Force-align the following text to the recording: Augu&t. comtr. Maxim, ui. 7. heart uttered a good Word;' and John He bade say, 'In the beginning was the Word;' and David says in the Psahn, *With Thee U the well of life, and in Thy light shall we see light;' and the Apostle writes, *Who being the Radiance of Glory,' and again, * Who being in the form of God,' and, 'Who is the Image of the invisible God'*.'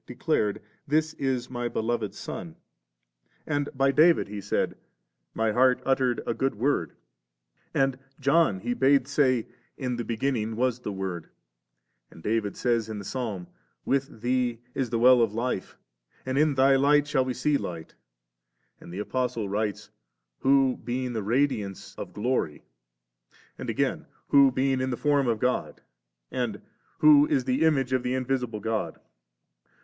Augu&t. 0.07 0.15
comtr. 0.15 0.61
Maxim, 0.87 2.55
ui. 3.85 4.41
7. 4.41 4.73
heart 5.35 5.81
uttered 5.85 6.21
a 6.25 6.33
good 6.33 6.55
Word;' 6.55 6.93
and 7.71 7.99
John 8.19 8.61
He 8.61 8.73
bade 8.73 9.07
say, 9.07 9.45
'In 9.77 9.97
the 9.97 10.03
beginning 10.03 10.55
was 10.55 10.79
the 10.79 10.91
Word;' 10.91 11.29
and 12.09 12.23
David 12.23 12.57
says 12.57 12.89
in 12.89 12.97
the 12.97 13.05
Psahn, 13.05 13.45
*With 13.85 14.21
Thee 14.21 14.59
U 14.73 14.85
the 14.85 14.97
well 14.97 15.21
of 15.21 15.35
life, 15.35 15.77
and 16.25 16.35
in 16.35 16.55
Thy 16.55 16.75
light 16.75 17.07
shall 17.07 17.23
we 17.23 17.35
see 17.35 17.55
light;' 17.55 17.93
and 18.79 18.91
the 18.91 18.97
Apostle 18.97 19.47
writes, 19.49 19.91
*Who 20.39 20.77
being 20.83 21.13
the 21.13 21.21
Radiance 21.21 21.93
of 21.95 22.11
Glory,' 22.11 22.63
and 23.55 23.69
again, 23.69 24.07
* 24.17 24.27
Who 24.29 24.51
being 24.51 24.81
in 24.81 24.89
the 24.89 24.97
form 24.97 25.27
of 25.27 25.37
God,' 25.37 25.81
and, 26.31 26.59
'Who 27.01 27.27
is 27.27 27.43
the 27.43 27.61
Image 27.63 27.93
of 27.93 28.01
the 28.01 28.15
invisible 28.15 28.61
God'*.' 28.61 28.99